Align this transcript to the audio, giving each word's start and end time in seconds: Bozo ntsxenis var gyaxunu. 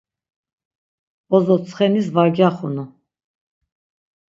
Bozo 1.29 1.55
ntsxenis 1.59 2.07
var 2.15 2.29
gyaxunu. 2.35 2.85